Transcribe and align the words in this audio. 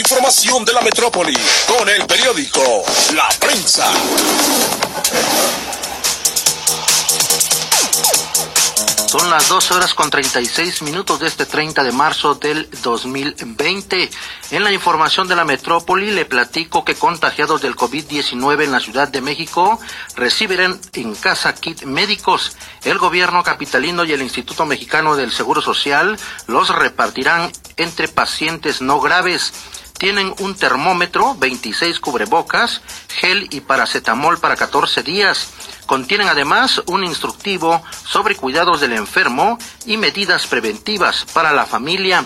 información 0.00 0.64
de 0.64 0.72
la 0.72 0.80
metrópoli 0.80 1.34
con 1.68 1.86
el 1.86 2.06
periódico 2.06 2.84
La 3.14 3.28
Prensa. 3.38 3.86
Son 9.06 9.28
las 9.28 9.48
12 9.48 9.74
horas 9.74 9.92
con 9.92 10.08
36 10.08 10.82
minutos 10.82 11.20
de 11.20 11.26
este 11.26 11.44
30 11.44 11.82
de 11.82 11.92
marzo 11.92 12.34
del 12.34 12.70
2020. 12.82 14.08
En 14.52 14.64
la 14.64 14.72
información 14.72 15.28
de 15.28 15.36
la 15.36 15.44
metrópoli 15.44 16.12
le 16.12 16.24
platico 16.24 16.82
que 16.82 16.94
contagiados 16.94 17.60
del 17.60 17.76
COVID-19 17.76 18.64
en 18.64 18.72
la 18.72 18.80
Ciudad 18.80 19.08
de 19.08 19.20
México 19.20 19.78
recibirán 20.16 20.80
en 20.94 21.14
casa 21.14 21.54
kit 21.54 21.82
médicos. 21.82 22.56
El 22.84 22.96
gobierno 22.96 23.42
capitalino 23.42 24.04
y 24.04 24.12
el 24.12 24.22
Instituto 24.22 24.64
Mexicano 24.64 25.14
del 25.14 25.30
Seguro 25.30 25.60
Social 25.60 26.16
los 26.46 26.70
repartirán 26.70 27.52
entre 27.76 28.08
pacientes 28.08 28.80
no 28.80 29.00
graves 29.00 29.52
tienen 30.00 30.34
un 30.38 30.54
termómetro, 30.54 31.34
26 31.34 32.00
cubrebocas, 32.00 32.80
gel 33.08 33.48
y 33.50 33.60
paracetamol 33.60 34.38
para 34.38 34.56
14 34.56 35.02
días. 35.02 35.50
Contienen 35.84 36.26
además 36.26 36.80
un 36.86 37.04
instructivo 37.04 37.82
sobre 38.06 38.34
cuidados 38.34 38.80
del 38.80 38.94
enfermo 38.94 39.58
y 39.84 39.98
medidas 39.98 40.46
preventivas 40.46 41.26
para 41.34 41.52
la 41.52 41.66
familia. 41.66 42.24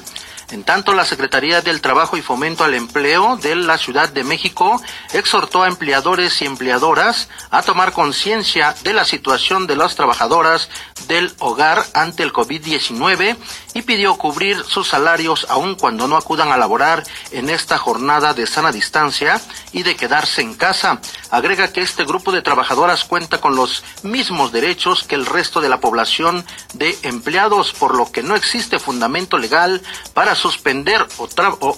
En 0.50 0.64
tanto, 0.64 0.94
la 0.94 1.04
Secretaría 1.04 1.60
del 1.62 1.80
Trabajo 1.80 2.16
y 2.16 2.22
Fomento 2.22 2.64
al 2.64 2.74
Empleo 2.74 3.36
de 3.36 3.56
la 3.56 3.78
Ciudad 3.78 4.08
de 4.08 4.24
México 4.24 4.80
exhortó 5.12 5.62
a 5.62 5.68
empleadores 5.68 6.40
y 6.42 6.44
empleadoras 6.44 7.28
a 7.50 7.62
tomar 7.62 7.92
conciencia 7.92 8.74
de 8.82 8.92
la 8.92 9.04
situación 9.04 9.66
de 9.66 9.76
las 9.76 9.96
trabajadoras 9.96 10.68
del 11.08 11.32
hogar 11.38 11.84
ante 11.94 12.22
el 12.22 12.32
COVID-19 12.32 13.36
y 13.74 13.82
pidió 13.82 14.16
cubrir 14.16 14.62
sus 14.64 14.88
salarios 14.88 15.46
aun 15.50 15.74
cuando 15.74 16.06
no 16.06 16.16
acudan 16.16 16.52
a 16.52 16.56
laborar 16.56 17.02
en 17.30 17.50
esta 17.50 17.78
jornada 17.78 18.34
de 18.34 18.46
sana 18.46 18.72
distancia 18.72 19.40
y 19.72 19.82
de 19.82 19.96
quedarse 19.96 20.42
en 20.42 20.54
casa. 20.54 21.00
Agrega 21.30 21.72
que 21.72 21.80
este 21.80 22.04
grupo 22.04 22.32
de 22.32 22.42
trabajadoras 22.42 23.04
cuenta 23.04 23.40
con 23.40 23.56
los 23.56 23.84
mismos 24.02 24.52
derechos 24.52 25.04
que 25.04 25.14
el 25.14 25.26
resto 25.26 25.60
de 25.60 25.68
la 25.68 25.80
población 25.80 26.44
de 26.74 26.96
empleados, 27.02 27.72
por 27.72 27.94
lo 27.94 28.10
que 28.10 28.22
no 28.22 28.36
existe 28.36 28.78
fundamento 28.78 29.38
legal 29.38 29.82
para 30.14 30.33
suspender 30.34 31.06
o, 31.18 31.28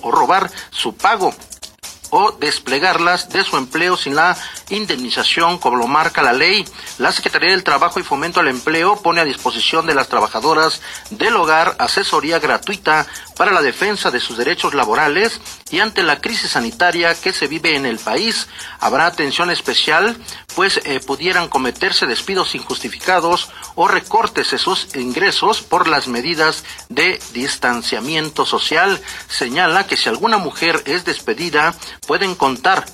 o 0.02 0.10
robar 0.10 0.50
su 0.70 0.94
pago 0.94 1.34
o 2.10 2.32
desplegarlas 2.32 3.30
de 3.30 3.44
su 3.44 3.56
empleo 3.56 3.96
sin 3.96 4.14
la 4.14 4.36
indemnización 4.70 5.58
como 5.58 5.76
lo 5.76 5.86
marca 5.86 6.22
la 6.22 6.32
ley. 6.32 6.64
La 6.98 7.12
Secretaría 7.12 7.50
del 7.50 7.64
Trabajo 7.64 8.00
y 8.00 8.02
Fomento 8.02 8.40
al 8.40 8.48
Empleo 8.48 8.96
pone 9.02 9.20
a 9.20 9.24
disposición 9.24 9.86
de 9.86 9.94
las 9.94 10.08
trabajadoras 10.08 10.80
del 11.10 11.36
hogar 11.36 11.76
asesoría 11.78 12.38
gratuita 12.38 13.06
para 13.36 13.52
la 13.52 13.62
defensa 13.62 14.10
de 14.10 14.20
sus 14.20 14.38
derechos 14.38 14.74
laborales 14.74 15.40
y 15.70 15.80
ante 15.80 16.02
la 16.02 16.20
crisis 16.20 16.52
sanitaria 16.52 17.14
que 17.14 17.32
se 17.32 17.46
vive 17.46 17.76
en 17.76 17.86
el 17.86 17.98
país. 17.98 18.48
Habrá 18.80 19.06
atención 19.06 19.50
especial, 19.50 20.16
pues 20.54 20.80
eh, 20.84 21.00
pudieran 21.00 21.48
cometerse 21.48 22.06
despidos 22.06 22.54
injustificados 22.54 23.50
o 23.74 23.88
recortes 23.88 24.50
de 24.50 24.58
sus 24.58 24.94
ingresos 24.96 25.60
por 25.60 25.86
las 25.86 26.08
medidas 26.08 26.64
de 26.88 27.20
distanciamiento 27.32 28.46
social. 28.46 29.00
Señala 29.28 29.86
que 29.86 29.96
si 29.96 30.08
alguna 30.08 30.38
mujer 30.38 30.82
es 30.86 31.04
despedida, 31.04 31.74
pueden 32.06 32.34
contar 32.34 32.86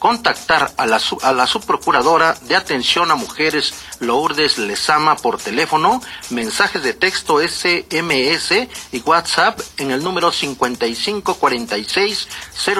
contactar 0.00 0.72
a 0.76 0.86
la, 0.86 1.46
subprocuradora 1.46 2.34
de 2.48 2.56
atención 2.56 3.12
a 3.12 3.14
mujeres 3.14 3.74
Lourdes 4.00 4.58
Lezama 4.58 5.14
por 5.16 5.38
teléfono, 5.38 6.02
mensajes 6.30 6.82
de 6.82 6.94
texto 6.94 7.38
SMS 7.38 8.66
y 8.90 9.00
WhatsApp 9.02 9.60
en 9.76 9.92
el 9.92 10.02
número 10.02 10.32
5546 10.32 12.28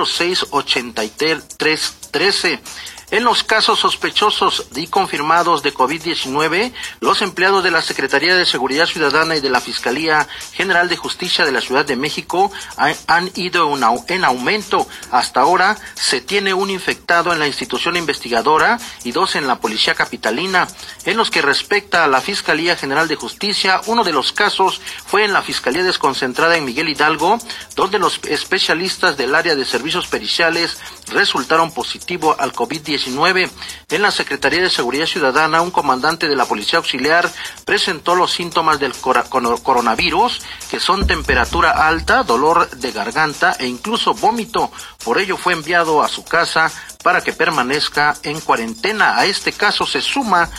06 0.04 0.46
13. 2.10 2.60
En 3.12 3.24
los 3.24 3.42
casos 3.42 3.80
sospechosos 3.80 4.66
y 4.76 4.86
confirmados 4.86 5.64
de 5.64 5.74
COVID-19, 5.74 6.72
los 7.00 7.22
empleados 7.22 7.64
de 7.64 7.72
la 7.72 7.82
Secretaría 7.82 8.36
de 8.36 8.46
Seguridad 8.46 8.86
Ciudadana 8.86 9.34
y 9.34 9.40
de 9.40 9.50
la 9.50 9.60
Fiscalía 9.60 10.28
General 10.52 10.88
de 10.88 10.96
Justicia 10.96 11.44
de 11.44 11.50
la 11.50 11.60
Ciudad 11.60 11.84
de 11.84 11.96
México 11.96 12.52
han 12.76 13.30
ido 13.34 13.76
en 14.06 14.24
aumento. 14.24 14.86
Hasta 15.10 15.40
ahora 15.40 15.76
se 15.94 16.20
tiene 16.20 16.54
un 16.54 16.70
infectado 16.70 17.32
en 17.32 17.40
la 17.40 17.48
institución 17.48 17.96
investigadora 17.96 18.78
y 19.02 19.10
dos 19.10 19.34
en 19.34 19.48
la 19.48 19.58
Policía 19.58 19.96
Capitalina. 19.96 20.68
En 21.04 21.16
los 21.16 21.32
que 21.32 21.42
respecta 21.42 22.04
a 22.04 22.08
la 22.08 22.20
Fiscalía 22.20 22.76
General 22.76 23.08
de 23.08 23.16
Justicia, 23.16 23.80
uno 23.86 24.04
de 24.04 24.12
los 24.12 24.32
casos 24.32 24.80
fue 25.04 25.24
en 25.24 25.32
la 25.32 25.42
Fiscalía 25.42 25.82
desconcentrada 25.82 26.56
en 26.56 26.64
Miguel 26.64 26.88
Hidalgo, 26.88 27.38
donde 27.74 27.98
los 27.98 28.20
especialistas 28.28 29.16
del 29.16 29.34
área 29.34 29.56
de 29.56 29.64
servicios 29.64 30.06
periciales 30.06 30.78
resultaron 31.08 31.72
positivo 31.72 32.36
al 32.38 32.52
COVID-19 32.52 32.99
en 33.06 34.02
la 34.02 34.10
Secretaría 34.10 34.62
de 34.62 34.70
Seguridad 34.70 35.06
Ciudadana, 35.06 35.62
un 35.62 35.70
comandante 35.70 36.28
de 36.28 36.36
la 36.36 36.44
Policía 36.44 36.78
Auxiliar 36.78 37.30
presentó 37.64 38.14
los 38.14 38.32
síntomas 38.32 38.78
del 38.78 38.92
coronavirus, 38.92 40.40
que 40.70 40.80
son 40.80 41.06
temperatura 41.06 41.88
alta, 41.88 42.22
dolor 42.22 42.70
de 42.70 42.92
garganta 42.92 43.56
e 43.58 43.66
incluso 43.66 44.14
vómito. 44.14 44.70
Por 45.04 45.18
ello 45.18 45.36
fue 45.36 45.52
enviado 45.54 46.02
a 46.02 46.08
su 46.08 46.24
casa 46.24 46.70
para 47.02 47.22
que 47.22 47.32
permanezca 47.32 48.14
en 48.22 48.40
cuarentena. 48.40 49.18
A 49.18 49.26
este 49.26 49.52
caso 49.52 49.86
se 49.86 50.00
suma 50.00 50.50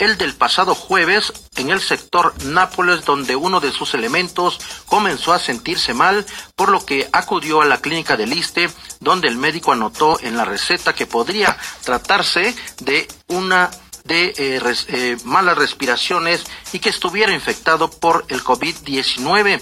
el 0.00 0.16
del 0.16 0.34
pasado 0.34 0.74
jueves 0.74 1.32
en 1.56 1.70
el 1.70 1.80
sector 1.80 2.34
Nápoles, 2.44 3.04
donde 3.04 3.36
uno 3.36 3.60
de 3.60 3.70
sus 3.70 3.94
elementos 3.94 4.58
comenzó 4.86 5.32
a 5.32 5.38
sentirse 5.38 5.94
mal, 5.94 6.26
por 6.56 6.70
lo 6.70 6.84
que 6.84 7.08
acudió 7.12 7.60
a 7.60 7.66
la 7.66 7.80
clínica 7.80 8.16
del 8.16 8.30
Liste, 8.30 8.70
donde 8.98 9.28
el 9.28 9.36
médico 9.36 9.72
anotó 9.72 10.18
en 10.20 10.36
la 10.36 10.46
receta 10.46 10.94
que 10.94 11.06
podría 11.06 11.56
tratarse 11.84 12.56
de 12.80 13.06
una 13.28 13.70
de 14.04 14.34
eh, 14.36 14.60
eh, 14.88 15.16
malas 15.24 15.58
respiraciones 15.58 16.44
y 16.72 16.78
que 16.78 16.88
estuviera 16.88 17.32
infectado 17.32 17.90
por 17.90 18.24
el 18.28 18.42
COVID-19. 18.42 19.60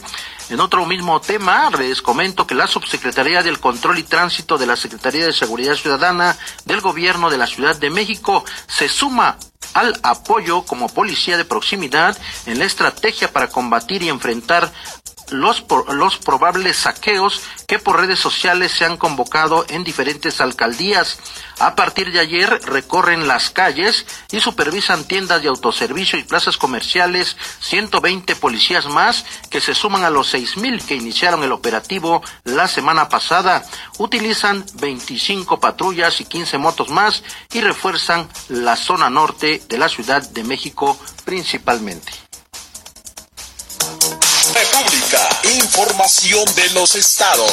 En 0.51 0.61
otro 0.61 0.87
mismo 0.87 1.21
tema, 1.21 1.71
les 1.71 2.01
comento 2.01 2.47
que 2.47 2.55
la 2.55 2.67
Subsecretaría 2.67 3.43
del 3.43 3.61
Control 3.61 3.99
y 3.99 4.03
Tránsito 4.03 4.57
de 4.57 4.67
la 4.67 4.77
Secretaría 4.77 5.27
de 5.27 5.33
Seguridad 5.33 5.75
Ciudadana 5.75 6.39
del 6.65 6.81
Gobierno 6.81 7.29
de 7.29 7.37
la 7.37 7.47
Ciudad 7.47 7.77
de 7.77 7.91
México 7.91 8.45
se 8.67 8.89
suma 8.89 9.37
al 9.75 9.99
apoyo 10.03 10.63
como 10.63 10.89
policía 10.89 11.37
de 11.37 11.45
proximidad 11.45 12.17
en 12.47 12.59
la 12.59 12.65
estrategia 12.65 13.31
para 13.31 13.49
combatir 13.49 14.03
y 14.03 14.09
enfrentar 14.09 14.73
los, 15.31 15.65
los 15.93 16.19
probables 16.19 16.77
saqueos 16.77 17.43
que 17.67 17.79
por 17.79 18.01
redes 18.01 18.19
sociales 18.19 18.73
se 18.73 18.85
han 18.85 18.97
convocado 18.97 19.65
en 19.69 19.85
diferentes 19.85 20.41
alcaldías. 20.41 21.19
A 21.59 21.75
partir 21.75 22.13
de 22.13 22.21
ayer 22.21 22.49
recorren 22.65 23.29
las 23.29 23.51
calles 23.51 24.07
y 24.31 24.41
supervisan 24.41 25.05
tiendas 25.05 25.43
de 25.43 25.49
autoservicio 25.49 26.19
y 26.19 26.25
plazas 26.25 26.57
comerciales 26.57 27.37
120 27.61 28.37
policías 28.37 28.87
más 28.87 29.25
que 29.51 29.61
se 29.61 29.75
suman 29.75 30.05
a 30.05 30.11
los 30.11 30.35
6.000 30.35 30.85
que 30.85 30.95
iniciaron 30.95 31.43
el 31.43 31.53
operativo 31.53 32.23
la 32.45 32.69
semana 32.69 33.09
pasada. 33.09 33.65
Utilizan 33.99 34.65
25 34.75 35.61
patrullas 35.61 36.21
y 36.21 36.25
15 36.25 36.59
motos 36.59 36.91
más 36.91 37.23
y 37.53 37.61
refuerzan 37.61 38.29
la 38.49 38.77
zona 38.77 39.11
norte 39.11 39.63
de 39.69 39.79
la 39.79 39.89
Ciudad 39.89 40.23
de 40.23 40.45
México 40.45 40.99
principalmente. 41.25 42.13
Información 45.45 46.45
de 46.57 46.71
los 46.71 46.95
estados. 46.97 47.53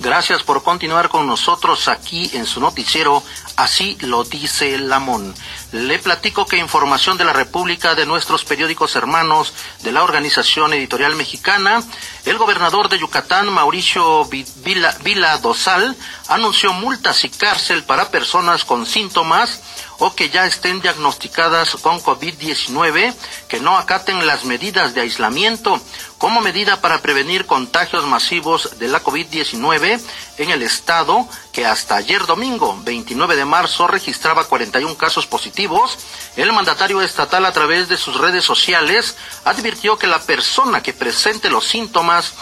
Gracias 0.00 0.42
por 0.42 0.62
continuar 0.62 1.10
con 1.10 1.26
nosotros 1.26 1.86
aquí 1.86 2.30
en 2.32 2.46
su 2.46 2.58
noticiero, 2.60 3.22
así 3.56 3.98
lo 4.00 4.24
dice 4.24 4.78
Lamón. 4.78 5.34
Le 5.72 5.98
platico 5.98 6.46
que 6.46 6.56
información 6.56 7.18
de 7.18 7.24
la 7.24 7.34
República 7.34 7.94
de 7.94 8.06
nuestros 8.06 8.46
periódicos 8.46 8.96
hermanos 8.96 9.52
de 9.82 9.92
la 9.92 10.02
Organización 10.02 10.72
Editorial 10.72 11.16
Mexicana, 11.16 11.82
el 12.24 12.38
gobernador 12.38 12.88
de 12.88 12.98
Yucatán, 12.98 13.52
Mauricio 13.52 14.24
Vila, 14.24 14.96
Vila 15.02 15.36
Dosal, 15.36 15.94
anunció 16.28 16.72
multas 16.72 17.22
y 17.24 17.28
cárcel 17.28 17.84
para 17.84 18.10
personas 18.10 18.64
con 18.64 18.86
síntomas 18.86 19.60
o 20.00 20.14
que 20.14 20.30
ya 20.30 20.46
estén 20.46 20.80
diagnosticadas 20.80 21.76
con 21.76 22.02
COVID-19 22.02 23.14
que 23.48 23.60
no 23.60 23.78
acaten 23.78 24.26
las 24.26 24.44
medidas 24.44 24.94
de 24.94 25.02
aislamiento 25.02 25.80
como 26.18 26.40
medida 26.40 26.80
para 26.80 27.00
prevenir 27.00 27.46
contagios 27.46 28.04
masivos 28.04 28.78
de 28.78 28.88
la 28.88 29.02
COVID-19 29.02 30.00
en 30.38 30.50
el 30.50 30.62
estado 30.62 31.28
que 31.52 31.66
hasta 31.66 31.96
ayer 31.96 32.26
domingo 32.26 32.78
29 32.82 33.36
de 33.36 33.44
marzo 33.44 33.86
registraba 33.86 34.44
41 34.44 34.96
casos 34.96 35.26
positivos. 35.26 35.98
El 36.36 36.52
mandatario 36.52 37.02
estatal 37.02 37.44
a 37.44 37.52
través 37.52 37.88
de 37.88 37.96
sus 37.96 38.18
redes 38.18 38.44
sociales 38.44 39.16
advirtió 39.44 39.98
que 39.98 40.06
la 40.06 40.20
persona 40.20 40.82
que 40.82 40.92
presente 40.92 41.50
los 41.50 41.66
síntomas 41.66 42.34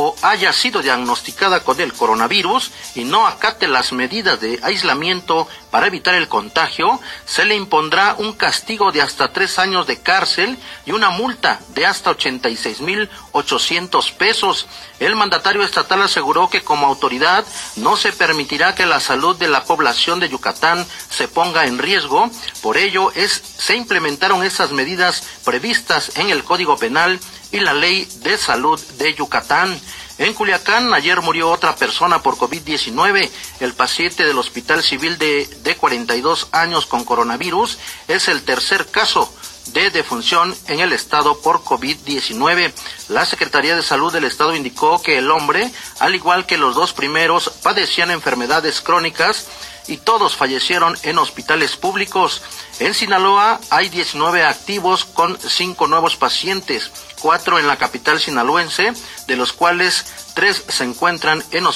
o 0.00 0.14
haya 0.22 0.52
sido 0.52 0.80
diagnosticada 0.80 1.64
con 1.64 1.80
el 1.80 1.92
coronavirus 1.92 2.70
y 2.94 3.02
no 3.02 3.26
acate 3.26 3.66
las 3.66 3.92
medidas 3.92 4.40
de 4.40 4.60
aislamiento 4.62 5.48
para 5.72 5.88
evitar 5.88 6.14
el 6.14 6.28
contagio, 6.28 7.00
se 7.26 7.44
le 7.44 7.56
impondrá 7.56 8.14
un 8.16 8.32
castigo 8.34 8.92
de 8.92 9.02
hasta 9.02 9.32
tres 9.32 9.58
años 9.58 9.88
de 9.88 10.00
cárcel 10.00 10.56
y 10.86 10.92
una 10.92 11.10
multa 11.10 11.58
de 11.74 11.84
hasta 11.84 12.10
86 12.10 12.80
mil 12.80 13.10
800 13.32 14.12
pesos. 14.12 14.68
El 15.00 15.16
mandatario 15.16 15.64
estatal 15.64 16.00
aseguró 16.02 16.48
que 16.48 16.62
como 16.62 16.86
autoridad 16.86 17.44
no 17.74 17.96
se 17.96 18.12
permitirá 18.12 18.76
que 18.76 18.86
la 18.86 19.00
salud 19.00 19.36
de 19.36 19.48
la 19.48 19.64
población 19.64 20.20
de 20.20 20.28
Yucatán 20.28 20.86
se 21.10 21.26
ponga 21.26 21.66
en 21.66 21.78
riesgo. 21.78 22.30
Por 22.62 22.76
ello 22.76 23.12
se 23.58 23.74
implementaron 23.74 24.44
esas 24.44 24.70
medidas 24.70 25.24
previstas 25.44 26.12
en 26.14 26.30
el 26.30 26.44
Código 26.44 26.76
Penal 26.76 27.18
y 27.52 27.60
la 27.60 27.74
Ley 27.74 28.06
de 28.22 28.36
Salud 28.38 28.80
de 28.98 29.14
Yucatán. 29.14 29.78
En 30.18 30.34
Culiacán 30.34 30.92
ayer 30.94 31.20
murió 31.20 31.50
otra 31.50 31.76
persona 31.76 32.22
por 32.22 32.36
COVID-19. 32.36 33.30
El 33.60 33.74
paciente 33.74 34.24
del 34.24 34.38
Hospital 34.38 34.82
Civil 34.82 35.16
de, 35.16 35.46
de 35.62 35.76
42 35.76 36.48
años 36.52 36.86
con 36.86 37.04
coronavirus 37.04 37.78
es 38.08 38.28
el 38.28 38.42
tercer 38.42 38.86
caso 38.86 39.32
de 39.72 39.90
defunción 39.90 40.54
en 40.66 40.80
el 40.80 40.92
estado 40.92 41.38
por 41.40 41.62
COVID-19. 41.62 42.72
La 43.08 43.24
Secretaría 43.26 43.76
de 43.76 43.82
Salud 43.82 44.12
del 44.12 44.24
estado 44.24 44.56
indicó 44.56 45.00
que 45.02 45.18
el 45.18 45.30
hombre, 45.30 45.70
al 46.00 46.14
igual 46.14 46.46
que 46.46 46.58
los 46.58 46.74
dos 46.74 46.92
primeros, 46.92 47.50
padecían 47.62 48.10
enfermedades 48.10 48.80
crónicas 48.80 49.46
y 49.88 49.96
todos 49.96 50.36
fallecieron 50.36 50.96
en 51.02 51.18
hospitales 51.18 51.76
públicos. 51.76 52.42
En 52.78 52.94
Sinaloa 52.94 53.58
hay 53.70 53.88
19 53.88 54.44
activos 54.44 55.04
con 55.04 55.38
cinco 55.40 55.88
nuevos 55.88 56.16
pacientes, 56.16 56.92
cuatro 57.20 57.58
en 57.58 57.66
la 57.66 57.76
capital 57.76 58.20
sinaloense, 58.20 58.92
de 59.26 59.36
los 59.36 59.52
cuales 59.52 60.04
tres 60.34 60.62
se 60.68 60.84
encuentran 60.84 61.42
en, 61.50 61.66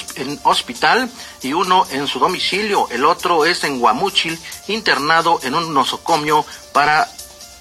hospital 0.44 1.10
y 1.42 1.54
uno 1.54 1.86
en 1.90 2.06
su 2.06 2.20
domicilio. 2.20 2.86
El 2.90 3.04
otro 3.04 3.44
es 3.44 3.64
en 3.64 3.80
Guamúchil, 3.80 4.38
internado 4.68 5.40
en 5.42 5.54
un 5.54 5.74
nosocomio 5.74 6.46
para 6.72 7.08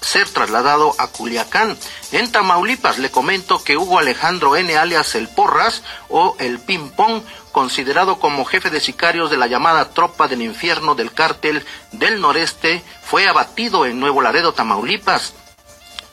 ser 0.02 0.28
trasladado 0.28 0.94
a 0.98 1.08
Culiacán. 1.08 1.78
En 2.12 2.30
Tamaulipas 2.30 2.98
le 2.98 3.10
comento 3.10 3.64
que 3.64 3.76
Hugo 3.76 3.98
Alejandro 3.98 4.56
N. 4.56 4.76
alias 4.76 5.14
El 5.14 5.28
Porras 5.28 5.82
o 6.08 6.36
El 6.38 6.58
Pimpón, 6.58 7.24
considerado 7.52 8.18
como 8.18 8.44
jefe 8.44 8.70
de 8.70 8.80
sicarios 8.80 9.30
de 9.30 9.38
la 9.38 9.46
llamada 9.46 9.90
Tropa 9.90 10.28
del 10.28 10.42
Infierno 10.42 10.94
del 10.94 11.12
Cártel 11.12 11.64
del 11.92 12.20
Noreste, 12.20 12.82
fue 13.02 13.26
abatido 13.26 13.86
en 13.86 14.00
Nuevo 14.00 14.20
Laredo, 14.20 14.52
Tamaulipas 14.52 15.34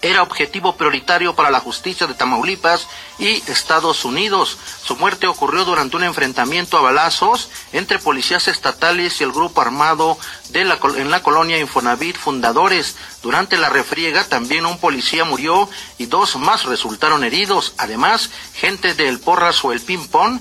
era 0.02 0.24
objetivo 0.24 0.76
prioritario 0.76 1.36
para 1.36 1.50
la 1.50 1.60
justicia 1.60 2.08
de 2.08 2.14
Tamaulipas 2.14 2.88
y 3.18 3.44
Estados 3.52 4.06
Unidos. 4.06 4.58
Su 4.84 4.96
muerte 4.96 5.28
ocurrió 5.28 5.66
durante 5.66 5.98
un 5.98 6.04
enfrentamiento 6.04 6.78
a 6.78 6.82
balazos 6.82 7.50
entre 7.74 8.00
policías 8.00 8.48
estatales 8.48 9.20
y 9.20 9.24
el 9.24 9.32
grupo 9.32 9.62
armado 9.62 10.18
la, 10.54 10.80
en 10.98 11.12
la 11.12 11.22
colonia 11.22 11.60
Infonavit 11.60 12.18
Fundadores. 12.18 12.96
Durante 13.22 13.58
la 13.58 13.70
refriega 13.70 14.24
también 14.24 14.66
un 14.66 14.80
policía 14.80 15.26
murió 15.26 15.70
y 15.98 16.06
dos 16.06 16.38
más 16.38 16.64
resultaron 16.64 17.24
heridos. 17.24 17.74
Además, 17.78 18.30
gente 18.54 18.94
del 18.94 19.20
Porras 19.20 19.64
o 19.66 19.74
el 19.74 19.82
Ping-Pong 19.82 20.40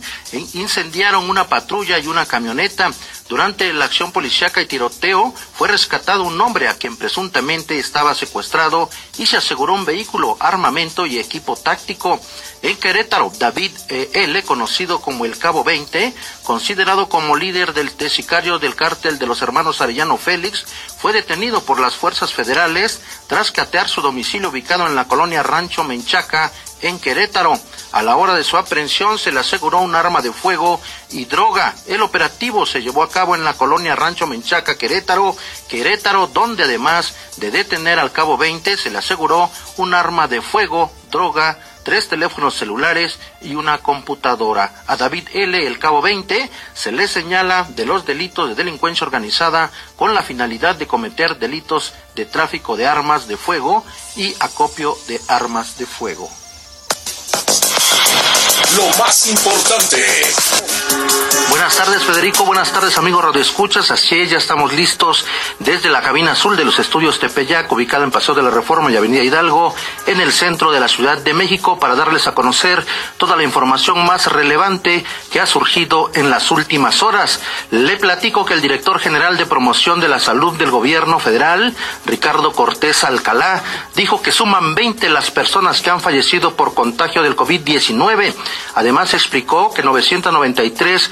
incendiaron 0.54 1.28
una 1.28 1.48
patrulla 1.48 1.98
y 1.98 2.06
una 2.06 2.26
camioneta. 2.26 2.92
Durante 3.28 3.72
la 3.74 3.84
acción 3.84 4.10
policíaca 4.12 4.62
y 4.62 4.66
tiroteo 4.66 5.34
fue 5.54 5.68
rescatado 5.68 6.22
un 6.22 6.40
hombre 6.40 6.68
a 6.68 6.78
quien 6.78 6.96
presuntamente 6.96 7.78
estaba 7.78 8.14
secuestrado 8.14 8.88
y 9.18 9.26
se 9.26 9.36
aseguró 9.48 9.72
un 9.72 9.86
vehículo, 9.86 10.36
armamento 10.40 11.06
y 11.06 11.18
equipo 11.18 11.56
táctico. 11.56 12.20
En 12.60 12.76
Querétaro, 12.76 13.32
David 13.38 13.70
eh, 13.88 14.10
L., 14.12 14.42
conocido 14.42 15.00
como 15.00 15.24
el 15.24 15.38
Cabo 15.38 15.64
20, 15.64 16.12
considerado 16.42 17.08
como 17.08 17.34
líder 17.34 17.72
del 17.72 17.88
sicario 18.10 18.58
del 18.58 18.74
cártel 18.74 19.18
de 19.18 19.26
los 19.26 19.40
hermanos 19.40 19.80
Arellano 19.80 20.18
Félix, 20.18 20.66
fue 20.98 21.14
detenido 21.14 21.62
por 21.62 21.80
las 21.80 21.96
fuerzas 21.96 22.34
federales 22.34 23.00
tras 23.26 23.50
catear 23.50 23.88
su 23.88 24.02
domicilio 24.02 24.50
ubicado 24.50 24.86
en 24.86 24.94
la 24.94 25.08
colonia 25.08 25.42
Rancho 25.42 25.82
Menchaca, 25.82 26.52
en 26.82 26.98
Querétaro. 26.98 27.58
A 27.92 28.02
la 28.02 28.16
hora 28.16 28.34
de 28.34 28.44
su 28.44 28.56
aprehensión 28.56 29.18
se 29.18 29.32
le 29.32 29.40
aseguró 29.40 29.80
un 29.80 29.94
arma 29.94 30.20
de 30.20 30.32
fuego 30.32 30.80
y 31.10 31.24
droga. 31.24 31.74
El 31.86 32.02
operativo 32.02 32.66
se 32.66 32.82
llevó 32.82 33.02
a 33.02 33.10
cabo 33.10 33.34
en 33.34 33.44
la 33.44 33.54
colonia 33.54 33.96
Rancho 33.96 34.26
Menchaca, 34.26 34.76
Querétaro, 34.76 35.34
Querétaro, 35.68 36.26
donde 36.26 36.64
además 36.64 37.14
de 37.38 37.50
detener 37.50 37.98
al 37.98 38.12
cabo 38.12 38.36
20 38.36 38.76
se 38.76 38.90
le 38.90 38.98
aseguró 38.98 39.50
un 39.78 39.94
arma 39.94 40.28
de 40.28 40.42
fuego, 40.42 40.92
droga, 41.10 41.58
tres 41.82 42.08
teléfonos 42.08 42.54
celulares 42.54 43.18
y 43.40 43.54
una 43.54 43.78
computadora. 43.78 44.82
A 44.86 44.98
David 44.98 45.28
L., 45.32 45.66
el 45.66 45.78
cabo 45.78 46.02
20, 46.02 46.50
se 46.74 46.92
le 46.92 47.08
señala 47.08 47.66
de 47.70 47.86
los 47.86 48.04
delitos 48.04 48.50
de 48.50 48.54
delincuencia 48.54 49.06
organizada 49.06 49.70
con 49.96 50.14
la 50.14 50.22
finalidad 50.22 50.76
de 50.76 50.86
cometer 50.86 51.38
delitos 51.38 51.94
de 52.14 52.26
tráfico 52.26 52.76
de 52.76 52.86
armas 52.86 53.26
de 53.28 53.38
fuego 53.38 53.86
y 54.16 54.34
acopio 54.40 54.98
de 55.06 55.18
armas 55.28 55.78
de 55.78 55.86
fuego 55.86 56.28
lo 58.76 58.88
más 58.98 59.26
importante. 59.26 61.37
Buenas 61.50 61.76
tardes, 61.76 62.04
Federico. 62.04 62.44
Buenas 62.44 62.70
tardes, 62.72 62.98
amigos 62.98 63.24
radioescuchas. 63.24 63.90
Así 63.90 64.20
es, 64.20 64.30
ya 64.30 64.36
estamos 64.36 64.74
listos 64.74 65.24
desde 65.58 65.88
la 65.88 66.02
cabina 66.02 66.32
azul 66.32 66.58
de 66.58 66.64
los 66.64 66.78
estudios 66.78 67.18
Tepeyac, 67.18 67.72
ubicada 67.72 68.04
en 68.04 68.10
Paseo 68.10 68.34
de 68.34 68.42
la 68.42 68.50
Reforma 68.50 68.90
y 68.90 68.96
Avenida 68.96 69.22
Hidalgo, 69.22 69.74
en 70.06 70.20
el 70.20 70.30
centro 70.32 70.70
de 70.72 70.80
la 70.80 70.88
Ciudad 70.88 71.16
de 71.16 71.32
México, 71.32 71.78
para 71.78 71.94
darles 71.94 72.26
a 72.26 72.34
conocer 72.34 72.84
toda 73.16 73.34
la 73.34 73.44
información 73.44 74.04
más 74.04 74.26
relevante 74.26 75.02
que 75.32 75.40
ha 75.40 75.46
surgido 75.46 76.10
en 76.14 76.28
las 76.28 76.50
últimas 76.50 77.02
horas. 77.02 77.40
Le 77.70 77.96
platico 77.96 78.44
que 78.44 78.52
el 78.52 78.60
director 78.60 78.98
general 78.98 79.38
de 79.38 79.46
promoción 79.46 80.00
de 80.00 80.08
la 80.08 80.20
salud 80.20 80.54
del 80.58 80.70
gobierno 80.70 81.18
federal, 81.18 81.74
Ricardo 82.04 82.52
Cortés 82.52 83.04
Alcalá, 83.04 83.62
dijo 83.94 84.20
que 84.20 84.32
suman 84.32 84.74
20 84.74 85.08
las 85.08 85.30
personas 85.30 85.80
que 85.80 85.88
han 85.88 86.02
fallecido 86.02 86.56
por 86.56 86.74
contagio 86.74 87.22
del 87.22 87.36
COVID-19. 87.36 88.34
Además 88.74 89.14
explicó 89.14 89.72
que 89.72 89.82
993 89.82 91.10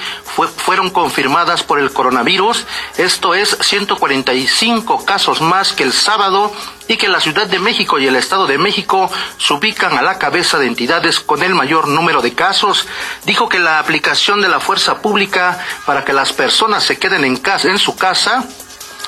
fueron 0.57 0.91
confirmadas 0.91 1.63
por 1.63 1.79
el 1.79 1.93
coronavirus, 1.93 2.67
esto 2.99 3.35
es 3.35 3.57
145 3.61 5.05
casos 5.05 5.41
más 5.41 5.73
que 5.73 5.83
el 5.83 5.93
sábado 5.93 6.53
y 6.89 6.97
que 6.97 7.09
la 7.09 7.21
Ciudad 7.21 7.47
de 7.47 7.59
México 7.59 7.99
y 7.99 8.07
el 8.07 8.17
Estado 8.17 8.47
de 8.47 8.59
México 8.59 9.11
se 9.39 9.55
ubican 9.55 9.97
a 9.97 10.03
la 10.03 10.19
cabeza 10.19 10.59
de 10.59 10.67
entidades 10.67 11.21
con 11.21 11.43
el 11.43 11.55
mayor 11.55 11.89
número 11.89 12.23
de 12.23 12.35
casos. 12.35 12.87
Dijo 13.25 13.49
que 13.49 13.59
la 13.59 13.79
aplicación 13.79 14.41
de 14.41 14.49
la 14.49 14.61
fuerza 14.61 15.01
pública 15.01 15.59
para 15.85 16.05
que 16.05 16.13
las 16.13 16.33
personas 16.33 16.85
se 16.85 16.99
queden 16.99 17.25
en, 17.25 17.37
casa, 17.37 17.69
en 17.69 17.79
su 17.79 17.97
casa 17.97 18.45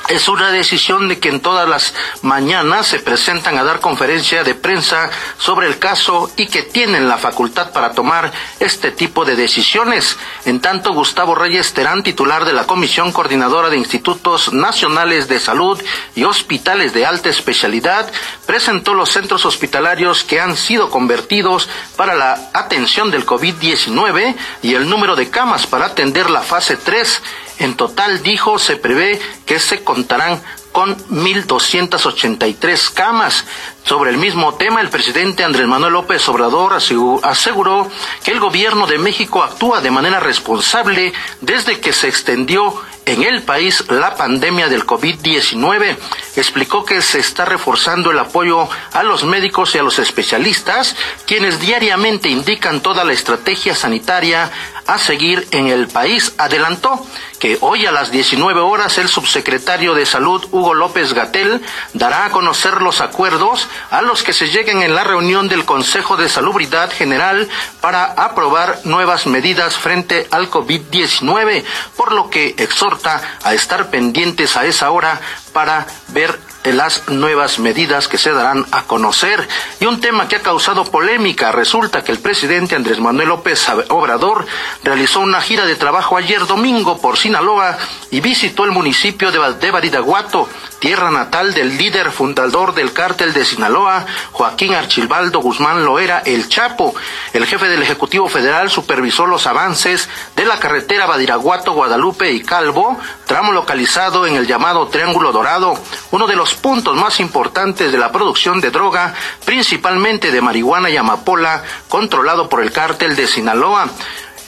es 0.09 0.29
una 0.29 0.51
decisión 0.51 1.09
de 1.09 1.19
que 1.19 1.29
en 1.29 1.41
todas 1.41 1.69
las 1.69 1.95
mañanas 2.23 2.87
se 2.87 2.99
presentan 2.99 3.59
a 3.59 3.65
dar 3.65 3.81
conferencia 3.81 4.43
de 4.43 4.55
prensa 4.55 5.11
sobre 5.39 5.67
el 5.67 5.79
caso 5.79 6.31
y 6.37 6.47
que 6.47 6.63
tienen 6.63 7.09
la 7.09 7.19
facultad 7.19 7.73
para 7.73 7.93
tomar 7.93 8.33
este 8.59 8.91
tipo 8.91 9.25
de 9.25 9.37
decisiones. 9.37 10.17
En 10.47 10.61
tanto, 10.61 10.95
Gustavo 10.95 11.35
Reyes 11.35 11.75
Terán, 11.75 12.03
titular 12.03 12.45
de 12.45 12.55
la 12.55 12.67
Comisión 12.67 13.13
Coordinadora 13.13 13.69
de 13.69 13.77
Institutos 13.77 14.53
Nacionales 14.53 15.29
de 15.29 15.41
Salud 15.41 15.81
y 16.15 16.25
Hospitales 16.25 16.95
de 16.95 17.05
Alta 17.05 17.29
Especialidad, 17.29 18.11
presentó 18.47 18.95
los 18.95 19.11
centros 19.11 19.45
hospitalarios 19.45 20.25
que 20.25 20.41
han 20.41 20.57
sido 20.57 20.91
convertidos 20.91 21.69
para 21.97 22.15
la 22.15 22.51
atención 22.55 23.11
del 23.11 23.27
COVID-19 23.27 24.37
y 24.63 24.75
el 24.75 24.89
número 24.89 25.17
de 25.17 25.29
camas 25.29 25.67
para 25.67 25.87
atender 25.87 26.31
la 26.31 26.41
fase 26.41 26.77
3 26.77 27.23
en 27.59 27.77
total, 27.77 28.23
dijo, 28.23 28.59
se 28.59 28.77
prevé 28.77 29.21
que 29.47 29.59
se 29.59 29.83
contarán 29.83 30.41
con 30.73 30.97
1.283 31.09 32.93
camas. 32.93 33.45
Sobre 33.85 34.11
el 34.11 34.19
mismo 34.19 34.55
tema, 34.55 34.81
el 34.81 34.91
presidente 34.91 35.43
Andrés 35.43 35.67
Manuel 35.67 35.95
López 35.95 36.29
Obrador 36.29 36.75
aseguró 36.75 37.91
que 38.23 38.31
el 38.31 38.39
gobierno 38.39 38.87
de 38.87 38.99
México 38.99 39.43
actúa 39.43 39.81
de 39.81 39.91
manera 39.91 40.21
responsable 40.21 41.13
desde 41.41 41.81
que 41.81 41.93
se 41.93 42.09
extendió 42.09 42.81
en 43.07 43.23
el 43.23 43.43
país 43.43 43.83
la 43.89 44.15
pandemia 44.15 44.69
del 44.69 44.85
COVID-19. 44.85 45.97
Explicó 46.37 46.85
que 46.85 47.01
se 47.01 47.19
está 47.19 47.47
reforzando 47.47 48.11
el 48.11 48.19
apoyo 48.19 48.69
a 48.93 49.03
los 49.03 49.25
médicos 49.25 49.75
y 49.75 49.79
a 49.79 49.83
los 49.83 49.99
especialistas, 49.99 50.95
quienes 51.27 51.59
diariamente 51.59 52.29
indican 52.29 52.83
toda 52.83 53.05
la 53.05 53.15
estrategia 53.15 53.75
sanitaria 53.75 54.51
a 54.87 54.99
seguir 54.99 55.49
en 55.51 55.69
el 55.69 55.89
país. 55.89 56.35
Adelantó 56.37 57.07
que 57.39 57.59
hoy 57.61 57.87
a 57.87 57.93
las 57.93 58.11
19 58.11 58.61
horas 58.61 58.99
el 58.99 59.09
subsecretario 59.09 59.95
de 59.95 60.07
Salud, 60.07 60.45
Hugo 60.51 60.75
López 60.75 61.13
Gatel, 61.13 61.63
dará 61.95 62.25
a 62.25 62.31
conocer 62.31 62.83
los 62.83 63.01
acuerdos 63.01 63.69
a 63.91 64.03
los 64.03 64.23
que 64.23 64.33
se 64.33 64.49
lleguen 64.49 64.83
en 64.83 64.95
la 64.95 65.05
reunión 65.05 65.49
del 65.49 65.65
Consejo 65.65 66.17
de 66.17 66.29
Salubridad 66.29 66.91
General 66.91 67.49
para 67.81 68.05
aprobar 68.05 68.81
nuevas 68.85 69.27
medidas 69.27 69.77
frente 69.77 70.27
al 70.31 70.51
COVID-19, 70.51 71.65
por 71.97 72.13
lo 72.13 72.31
que 72.31 72.55
exhorta 72.59 73.39
a 73.43 73.55
estar 73.55 73.91
pendientes 73.91 74.57
a 74.57 74.67
esa 74.67 74.91
hora 74.91 75.21
para 75.49 75.87
ver 76.09 76.39
las 76.73 77.09
nuevas 77.09 77.59
medidas 77.59 78.09
que 78.09 78.19
se 78.19 78.33
darán 78.33 78.67
a 78.73 78.85
conocer. 78.85 79.47
Y 79.81 79.87
un 79.87 80.01
tema 80.01 80.29
que 80.29 80.37
ha 80.37 80.43
causado 80.43 80.85
polémica, 80.85 81.53
resulta 81.53 82.05
que 82.05 82.13
el 82.13 82.19
presidente 82.19 82.77
Andrés 82.77 83.01
Manuel 83.01 83.29
López 83.29 83.67
Obrador 83.89 84.47
realizó 84.83 85.21
una 85.21 85.41
gira 85.41 85.67
de 85.67 85.77
trabajo 85.77 86.17
ayer 86.17 86.47
domingo 86.47 86.99
por 86.99 87.17
Sinaloa 87.17 87.79
y 88.11 88.21
visitó 88.21 88.65
el 88.65 88.73
municipio 88.73 89.31
de 89.31 89.71
Baridaguato, 89.71 90.49
tierra 90.79 91.11
natal 91.11 91.55
del 91.55 91.77
líder 91.77 92.11
fundador 92.11 92.75
del 92.75 92.93
cártel 92.93 93.33
de 93.33 93.45
Sinaloa, 93.45 94.07
Joaquín 94.33 94.75
Archilbaldo 94.75 95.41
Guzmán 95.41 95.85
Loera, 95.85 96.23
el 96.25 96.49
Chapo. 96.49 96.95
El 97.33 97.47
jefe 97.47 97.69
del 97.69 97.83
Ejecutivo 97.83 98.29
Federal 98.29 98.71
supervisó 98.71 99.27
los 99.27 99.47
avances 99.47 100.09
de 100.37 100.45
la 100.45 100.59
carretera 100.59 101.07
Badiraguato, 101.07 101.73
Guadalupe 101.73 102.31
y 102.33 102.43
Calvo, 102.43 102.99
tramo 103.27 103.53
localizado 103.53 104.27
en 104.27 104.37
el 104.37 104.47
llamado 104.47 104.89
Triángulo 104.89 105.33
Dorado, 105.33 105.79
uno 106.11 106.27
de 106.27 106.37
los 106.37 106.55
puntos 106.55 106.97
más 106.97 107.21
importantes 107.21 107.93
de 107.93 107.99
la 107.99 108.13
producción 108.13 108.61
de 108.61 108.71
droga, 108.71 109.15
principalmente 109.45 110.31
de 110.31 110.41
marihuana 110.41 110.91
y 110.91 110.97
amapola, 110.97 111.63
controlado 111.89 112.49
por 112.49 112.63
el 112.63 112.73
cártel 112.73 113.17
de 113.17 113.27
Sinaloa. 113.27 113.89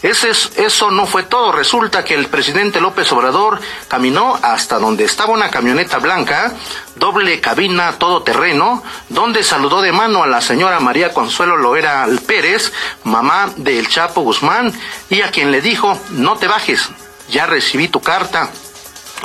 Ese 0.03 0.31
eso 0.31 0.91
no 0.91 1.07
fue 1.07 1.25
todo. 1.25 1.53
Resulta 1.53 2.05
que 2.05 2.15
el 2.15 2.27
presidente 2.29 2.81
López 2.81 3.11
Obrador 3.13 3.61
caminó 3.89 4.39
hasta 4.43 4.79
donde 4.79 5.05
estaba 5.05 5.33
una 5.33 5.51
camioneta 5.51 5.99
blanca, 5.99 6.55
doble 6.97 7.41
cabina, 7.41 7.99
todoterreno, 7.99 8.83
donde 9.09 9.43
saludó 9.43 9.83
de 9.83 9.93
mano 9.93 10.23
a 10.23 10.27
la 10.27 10.41
señora 10.41 10.81
María 10.81 11.13
Consuelo 11.13 11.57
Loera 11.57 12.07
Pérez, 12.27 12.73
mamá 13.05 13.51
del 13.57 13.89
Chapo 13.89 14.23
Guzmán, 14.23 14.73
y 15.11 15.21
a 15.21 15.31
quien 15.31 15.51
le 15.51 15.61
dijo, 15.61 15.99
no 16.11 16.37
te 16.37 16.49
bajes, 16.49 16.89
ya 17.29 17.47
recibí 17.47 17.89
tu 17.89 18.01
carta. 18.01 18.51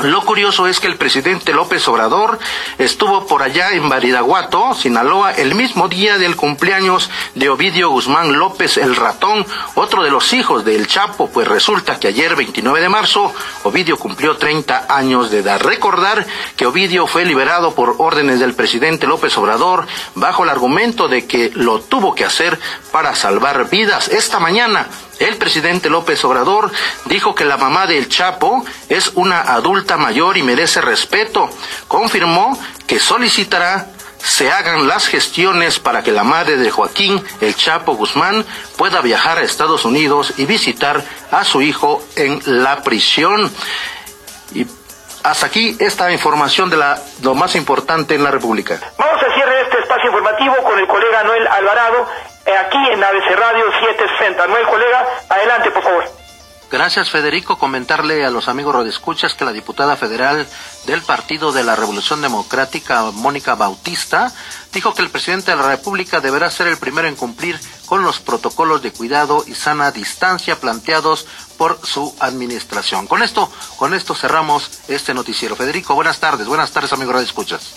Lo 0.04 0.22
curioso 0.24 0.68
es 0.68 0.82
que 0.82 0.88
el 0.88 0.98
presidente 0.98 1.54
López 1.54 1.88
Obrador 1.88 2.38
estuvo 2.78 3.26
por 3.28 3.42
allá 3.42 3.72
en 3.72 3.88
Baridaguato, 3.88 4.74
Sinaloa, 4.74 5.32
el 5.32 5.56
mismo 5.56 5.88
día 5.88 6.18
del 6.18 6.36
cumpleaños 6.36 7.10
de 7.34 7.50
Ovidio 7.50 7.90
Guzmán 7.90 8.38
López 8.38 8.76
el 8.78 8.96
ratón, 8.98 9.46
otro 9.76 10.04
de 10.04 10.12
los 10.12 10.34
hijos 10.34 10.66
del 10.66 10.88
Chapo, 10.88 11.30
pues 11.30 11.48
resulta 11.48 11.98
que 11.98 12.10
ayer 12.10 12.36
29 12.36 12.82
de 12.82 12.90
marzo 12.90 13.34
Ovidio 13.64 13.98
cumplió 13.98 14.36
30 14.36 14.86
años 14.90 15.32
de 15.32 15.40
edad. 15.40 15.62
Recordar 15.62 16.26
que 16.58 16.66
Ovidio 16.66 17.08
fue 17.08 17.26
liberado 17.26 17.74
por 17.74 17.96
órdenes 17.98 18.42
del 18.42 18.54
presidente 18.54 19.08
López 19.08 19.38
Obrador 19.38 19.88
bajo 20.14 20.44
el 20.44 20.50
argumento 20.50 21.08
de 21.08 21.26
que 21.26 21.52
lo 21.56 21.80
tuvo 21.80 22.14
que 22.16 22.26
hacer 22.26 22.60
para 22.92 23.16
salvar 23.16 23.70
vidas. 23.70 24.10
Esta 24.10 24.40
mañana 24.40 24.88
el 25.20 25.38
presidente 25.38 25.90
López 25.90 26.24
Obrador 26.26 26.72
dijo 27.06 27.36
que 27.36 27.46
la 27.46 27.58
mamá 27.58 27.88
del 27.88 28.10
Chapo 28.10 28.66
es 28.90 29.12
una 29.16 29.42
adulta 29.42 29.98
mayor 29.98 30.38
y 30.38 30.44
merece 30.44 30.82
respeto. 30.82 31.50
Confirmó 31.88 32.58
que 32.88 33.00
solicitará 33.00 33.88
se 34.18 34.52
hagan 34.52 34.88
las 34.88 35.08
gestiones 35.08 35.80
para 35.80 36.02
que 36.02 36.12
la 36.12 36.24
madre 36.24 36.58
de 36.58 36.72
Joaquín, 36.72 37.24
el 37.42 37.56
Chapo 37.56 37.94
Guzmán, 37.96 38.44
pueda 38.76 39.02
viajar 39.02 39.38
a 39.38 39.44
Estados 39.44 39.86
Unidos 39.86 40.34
y 40.38 40.46
visitar 40.46 41.04
a 41.32 41.44
su 41.44 41.62
hijo 41.62 42.04
en 42.16 42.42
la 42.46 42.82
prisión. 42.82 43.52
Y 44.54 44.66
hasta 45.24 45.46
aquí 45.46 45.78
esta 45.80 46.12
información 46.12 46.72
de 46.72 46.78
la, 46.78 47.00
lo 47.22 47.36
más 47.36 47.56
importante 47.56 48.16
en 48.16 48.24
la 48.24 48.32
República. 48.32 48.80
Vamos 48.98 49.22
a 49.22 49.34
cierre 49.36 49.62
este 49.62 49.80
espacio 49.80 50.10
informativo 50.10 50.56
con 50.64 50.80
el 50.80 50.88
colega 50.88 51.24
Noel 51.24 51.48
Alvarado 51.48 52.08
aquí 52.54 52.78
en 52.92 53.04
ABC 53.04 53.36
Radio 53.36 53.66
760. 53.80 54.48
Noel, 54.48 54.68
colega, 54.68 55.06
adelante, 55.30 55.72
por 55.72 55.84
favor. 55.84 56.26
Gracias, 56.72 57.12
Federico. 57.12 57.58
Comentarle 57.58 58.26
a 58.26 58.32
los 58.32 58.48
amigos 58.48 58.74
rodescuchas 58.74 59.34
que 59.36 59.46
la 59.46 59.54
diputada 59.54 59.96
federal 59.96 60.48
del 60.86 61.02
Partido 61.04 61.52
de 61.52 61.64
la 61.64 61.76
Revolución 61.76 62.22
Democrática, 62.22 63.04
Mónica 63.12 63.56
Bautista, 63.56 64.34
dijo 64.74 64.94
que 64.94 65.02
el 65.02 65.10
presidente 65.10 65.52
de 65.52 65.58
la 65.58 65.70
República 65.70 66.20
deberá 66.20 66.50
ser 66.50 66.68
el 66.68 66.78
primero 66.78 67.08
en 67.08 67.16
cumplir 67.16 67.60
con 67.86 68.04
los 68.04 68.20
protocolos 68.20 68.82
de 68.82 68.92
cuidado 68.92 69.44
y 69.48 69.54
sana 69.54 69.92
distancia 69.92 70.60
planteados 70.60 71.28
por 71.58 71.80
su 71.86 72.16
administración. 72.20 73.08
Con 73.08 73.22
esto, 73.22 73.50
con 73.78 73.94
esto 73.94 74.16
cerramos 74.16 74.82
este 74.88 75.14
noticiero. 75.14 75.56
Federico, 75.56 75.96
buenas 75.96 76.20
tardes. 76.20 76.48
Buenas 76.48 76.72
tardes, 76.72 76.92
amigos 76.94 77.14
rodescuchas. 77.14 77.74